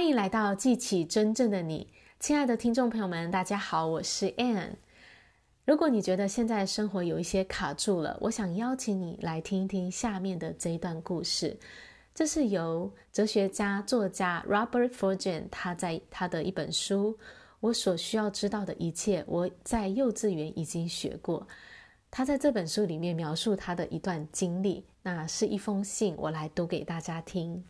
[0.00, 1.86] 欢迎来到记起真正的你，
[2.18, 4.70] 亲爱的听众朋友们，大家好，我是 Ann。
[5.66, 11.54] 如果你觉得现在生活有一些卡住了，我想邀请你来听一听下面的这一段故事。
[12.14, 17.12] 这是由哲学家、作家 Robert Fulghum 他在他的一本书
[17.60, 21.46] 《我所需要知道的一切》，我在幼稚园已经学过。
[22.10, 27.62] 他在这本书里面描述他的一段经历，那是一封信，我来读给大家听。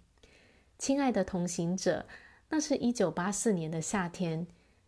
[0.80, 2.06] 亲爱的同行者，
[2.48, 4.46] 那是一九八四年的夏天，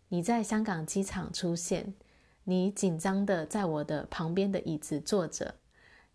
[0.08, 1.92] 你在香港机场出现，
[2.44, 5.56] 你紧张地在我的旁边的椅子坐着，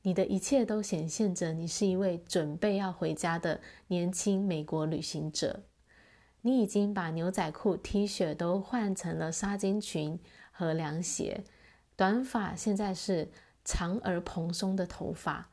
[0.01, 5.61] 你的一切都显现着你是一位准备要回家的年轻美国旅行者。
[6.41, 10.19] 你已经把牛仔裤、T 恤都换成了纱巾裙
[10.51, 11.43] 和凉鞋，
[11.95, 13.29] 短发现在是
[13.63, 15.51] 长而蓬松的头发。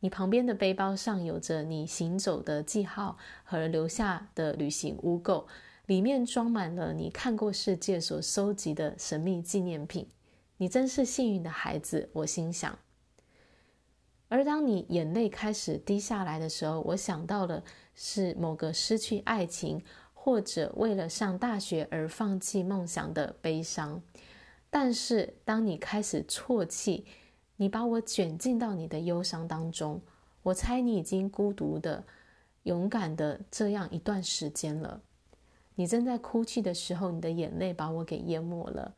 [0.00, 5.46] 你旁边的背包上有着你行走的记号和留下的旅行污垢，
[5.86, 10.08] 里面装满了你看过世界所收集的神秘纪念品。
[10.58, 12.78] 你真是幸运的孩子，我心想。
[14.28, 24.02] 而当你眼泪开始滴下来的时候，我想到了是某个失去爱情或者为了上大学而放弃梦想的悲伤。
[24.70, 27.06] 但是当你开始啜泣，
[27.60, 30.00] 你把我卷进到你的忧伤当中，
[30.44, 32.04] 我猜你已经孤独的、
[32.62, 35.00] 勇敢的这样一段时间了。
[35.74, 38.94] 你正在哭泣的时候，你的眼泪把我给淹没了。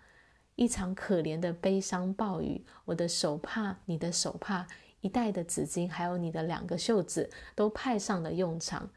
[0.56, 4.66] 一场可怜的悲伤暴雨，我的手帕、你的手帕、
[5.00, 8.90] 一袋的纸巾，还有你的两个袖子，都派上了用场。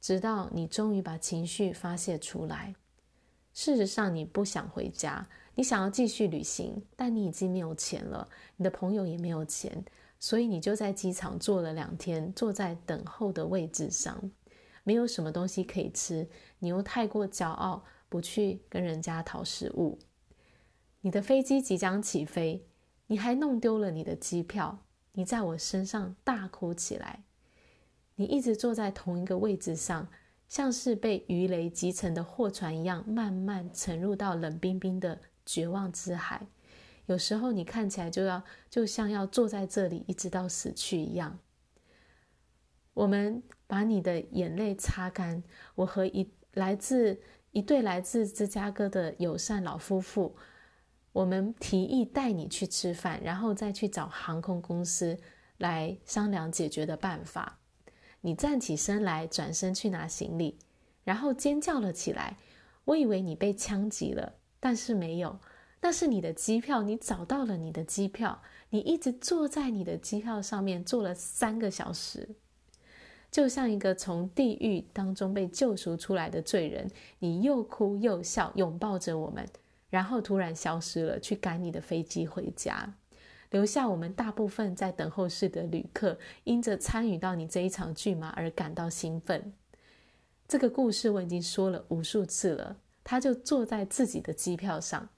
[0.00, 2.76] 直到你终于把情绪发泄出来。
[3.58, 5.28] 事实上，你不想回家。
[5.56, 9.84] 你想要继续旅行，但你已经没有钱了，你的朋友也没有钱，
[10.20, 14.30] 所以你就在机场坐了两天，坐在等候的位置上，
[14.84, 16.28] 没有什么东西可以吃，
[16.60, 19.98] 你又太过骄傲，不去跟人家讨食物。
[21.00, 22.64] 你的飞机即将起飞，
[23.08, 27.24] 你还弄丢了你的机票，你在我身上大哭起来。
[28.14, 30.06] 你一直坐在同一个位置上，
[30.48, 35.20] 像是被鱼雷击沉的货船一样，慢慢沉入到冷冰冰的。
[35.50, 36.46] 绝望之海，
[37.06, 41.38] 有时候你看起来就要就像要坐在这里一直到死去一样。
[42.92, 45.42] 我们把你的眼泪擦干。
[45.74, 47.18] 我和一来自
[47.52, 50.36] 一对来自芝加哥的友善老夫妇，
[51.12, 55.18] 我们提议带你去吃饭，然后再去找航空公司
[55.56, 57.58] 来商量解决的办法。
[58.20, 60.58] 你站起身来，转身去拿行李，
[61.04, 62.36] 然后尖叫了起来。
[62.84, 64.34] 我以为你被枪击了。
[64.60, 65.38] 但是没有，
[65.80, 72.28] 那是你的机票，你找到了你的机票，你一直坐在你的机票上面坐了三个小时，
[73.30, 76.90] 就像一个从地狱当中被救赎出来的罪人，
[77.20, 79.48] 你又哭又笑，拥抱着我们，
[79.90, 82.92] 然后突然消失了，去赶你的飞机回家，
[83.50, 89.52] 留下我们大部分在等候室的旅客，因着参与到你这一场剧码而感到兴奋。
[90.46, 92.78] 这个故事我已经说了无数次了。
[93.04, 95.08] 他就坐在自己的机票上，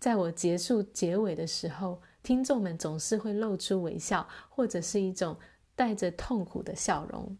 [0.00, 5.36] 在我结束结尾的时候，听众们总是会露出微笑，或者是一种
[5.76, 7.36] 带着痛苦的笑容。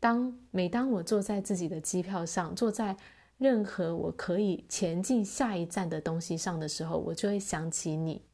[0.00, 2.96] 当每当我坐在自己的机票上，坐在
[3.38, 8.24] 任何我可以前进下一站的东西上的时候，我就会想起你，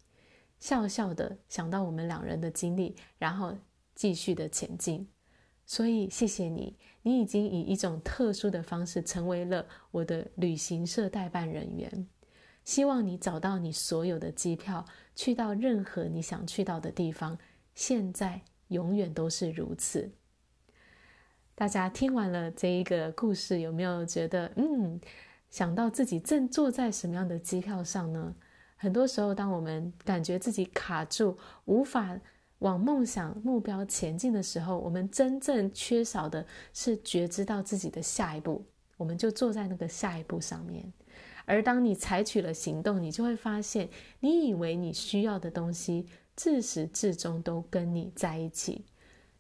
[0.59, 3.57] 笑笑的想到我们两人的经历，然后
[3.95, 5.09] 继续的前进。
[5.65, 12.09] 所以，谢谢你，你已经以一种特殊的方式成为了我的旅行社代办人员。
[12.65, 17.39] 希望你找到你所有的机票，去到任何你想去到的地方。
[17.75, 20.11] 现在永远都是如此。
[21.55, 25.01] 大家听完了这一个故事，有没有觉得，嗯，
[25.51, 28.35] 想到自己正坐在什么样的机票上呢？
[28.79, 32.19] 很多时候，当我们感觉自己卡住，无法。
[32.61, 36.45] 往梦想目标前进的时候，我们真正缺少的
[36.75, 38.65] 是觉知到自己的下一步，
[38.97, 40.85] 我们就坐在那个下一步上面。
[41.45, 43.89] 而当你采取了行动，你就会发现，
[44.19, 48.85] 你以为你需要的东西，自始至终都跟你在一起。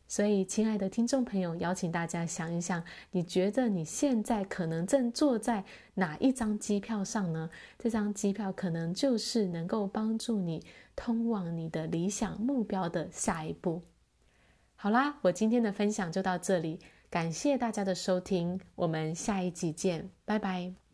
[0.08, 5.62] 所以，亲爱的听众朋友，邀请大家想一想，你觉得你现在可能正坐在
[5.94, 7.50] 哪一张机票上呢？
[7.78, 10.64] 这张机票可能就是能够帮助你
[10.96, 13.82] 通往你的理想目标的下一步。
[14.76, 20.88] 好啦，我今天的分享就到这里，感谢大家的收听，我们下一集见，拜拜。